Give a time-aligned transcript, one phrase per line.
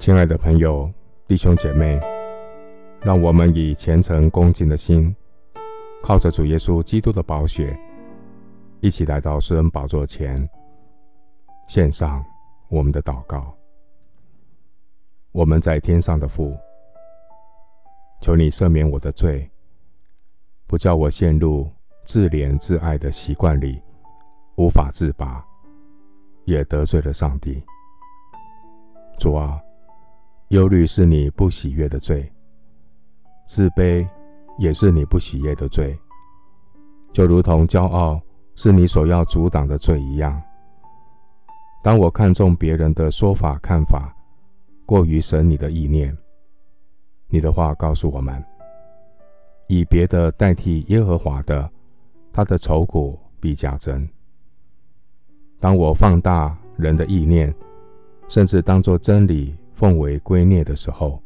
[0.00, 0.90] 亲爱的朋友、
[1.28, 2.00] 弟兄姐妹，
[3.02, 5.14] 让我们以虔诚恭敬的心，
[6.02, 7.78] 靠着主耶稣基督的宝血，
[8.80, 10.48] 一起来到施恩宝座前，
[11.68, 12.24] 献上
[12.70, 13.54] 我们的祷告。
[15.32, 16.56] 我们在天上的父，
[18.22, 19.50] 求你赦免我的罪，
[20.66, 21.70] 不叫我陷入
[22.06, 23.78] 自怜自爱的习惯里，
[24.56, 25.44] 无法自拔，
[26.46, 27.62] 也得罪了上帝。
[29.18, 29.60] 主啊！
[30.50, 32.28] 忧虑是你不喜悦的罪，
[33.46, 34.04] 自卑
[34.58, 35.96] 也是你不喜悦的罪，
[37.12, 38.20] 就如同骄傲
[38.56, 40.42] 是你所要阻挡的罪一样。
[41.84, 44.12] 当我看重别人的说法看法，
[44.84, 46.16] 过于神你的意念，
[47.28, 48.44] 你的话告诉我们，
[49.68, 51.70] 以别的代替耶和华的，
[52.32, 54.04] 他的愁苦必加增。
[55.60, 57.54] 当我放大人的意念，
[58.26, 59.54] 甚至当作真理。
[59.80, 61.18] 奉为圭臬的时候，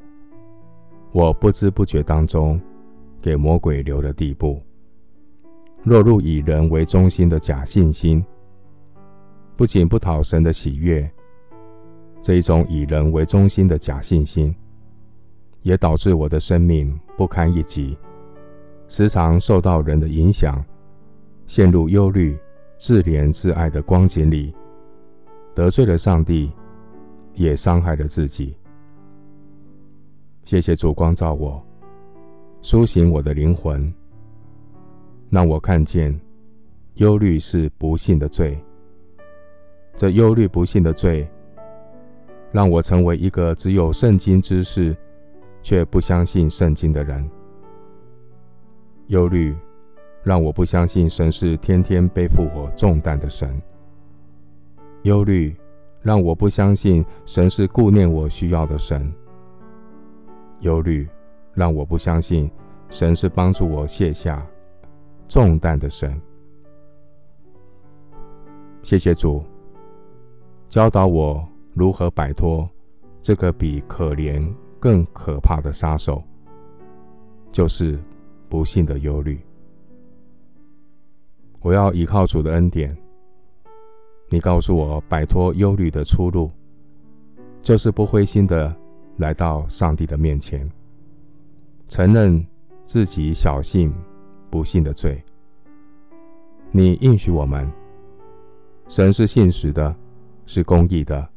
[1.10, 2.60] 我不知不觉当中
[3.20, 4.62] 给魔鬼留了地步。
[5.82, 8.22] 落入以人为中心的假信心，
[9.56, 11.10] 不仅不讨神的喜悦，
[12.22, 14.54] 这一种以人为中心的假信心，
[15.62, 17.98] 也导致我的生命不堪一击，
[18.86, 20.64] 时常受到人的影响，
[21.48, 22.38] 陷入忧虑、
[22.78, 24.54] 自怜自爱的光景里，
[25.56, 26.52] 得罪了上帝。
[27.34, 28.56] 也伤害了自己。
[30.44, 31.62] 谢谢主光照我，
[32.60, 33.92] 苏醒我的灵魂，
[35.30, 36.18] 让我看见
[36.94, 38.58] 忧虑是不幸的罪。
[39.96, 41.28] 这忧虑不幸的罪，
[42.52, 44.96] 让我成为一个只有圣经知识
[45.62, 47.28] 却不相信圣经的人。
[49.08, 49.56] 忧虑
[50.22, 53.60] 让我不相信神是天天背负我重担的神。
[55.02, 55.54] 忧虑。
[56.04, 59.10] 让我不相信神是顾念我需要的神。
[60.60, 61.08] 忧虑
[61.54, 62.48] 让我不相信
[62.90, 64.46] 神是帮助我卸下
[65.26, 66.20] 重担的神。
[68.82, 69.42] 谢谢主
[70.68, 72.68] 教导我如何摆脱
[73.22, 74.46] 这个比可怜
[74.78, 76.22] 更可怕的杀手，
[77.50, 77.98] 就是
[78.50, 79.40] 不幸的忧虑。
[81.60, 82.94] 我要依靠主的恩典。
[84.34, 86.50] 你告诉我，摆脱忧虑的出路，
[87.62, 88.74] 就是不灰心的
[89.18, 90.68] 来到上帝的面前，
[91.86, 92.44] 承认
[92.84, 93.94] 自己小信
[94.50, 95.22] 不信的罪。
[96.72, 97.70] 你应许我们，
[98.88, 99.94] 神是信实的，
[100.46, 101.28] 是公义的，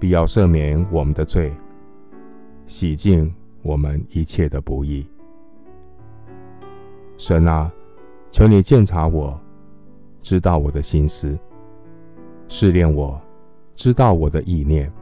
[0.00, 1.54] 必要赦免我们的罪，
[2.66, 3.30] 洗净
[3.60, 5.06] 我们一切的不义。
[7.18, 7.70] 神啊，
[8.30, 9.38] 求你鉴察我，
[10.22, 11.38] 知道我的心思。
[12.54, 13.18] 试炼我，
[13.74, 14.92] 知道我的意念，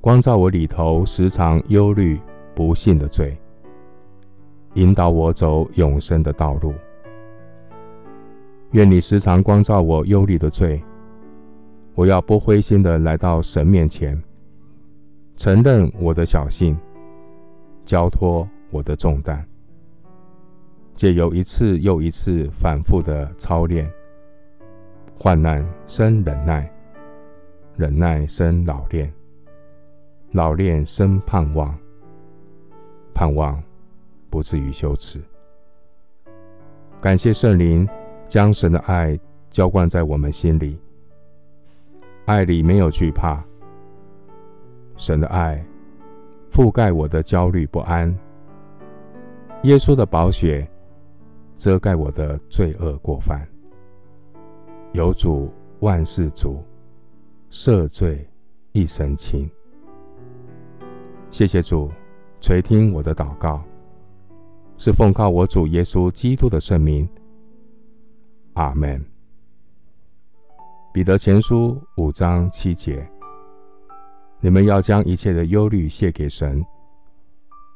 [0.00, 2.18] 光照我里头时常忧虑
[2.54, 3.36] 不幸的罪，
[4.72, 6.72] 引导我走永生的道路。
[8.70, 10.82] 愿你时常光照我忧虑的罪，
[11.94, 14.18] 我要不灰心的来到神面前，
[15.36, 16.74] 承认我的小信，
[17.84, 19.44] 交托我的重担，
[20.96, 23.86] 借由一次又一次反复的操练。
[25.24, 26.70] 患难生忍耐，
[27.78, 29.10] 忍耐生老练，
[30.32, 31.74] 老练生盼望，
[33.14, 33.58] 盼望
[34.28, 35.18] 不至于羞耻。
[37.00, 37.88] 感谢圣灵
[38.28, 39.18] 将神的爱
[39.48, 40.78] 浇灌在我们心里，
[42.26, 43.42] 爱里没有惧怕。
[44.94, 45.64] 神的爱
[46.52, 48.14] 覆盖我的焦虑不安，
[49.62, 50.68] 耶稣的宝血
[51.56, 53.48] 遮盖我的罪恶过犯。
[54.94, 56.62] 有主万事足，
[57.50, 58.24] 赦罪
[58.70, 59.50] 一身轻。
[61.32, 61.90] 谢谢主
[62.40, 63.60] 垂听我的祷告，
[64.78, 67.08] 是奉靠我主耶稣基督的圣名。
[68.52, 69.04] 阿门。
[70.92, 73.04] 彼得前书五章七节：
[74.38, 76.64] 你们要将一切的忧虑卸给神，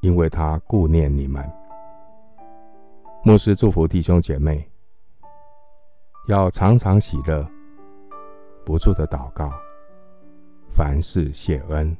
[0.02, 1.44] 因为他顾念你们。
[3.24, 4.64] 牧师祝福弟兄姐妹。
[6.28, 7.42] 要常常喜乐，
[8.62, 9.50] 不住的祷告，
[10.70, 11.96] 凡事谢恩。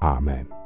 [0.00, 0.63] 阿门。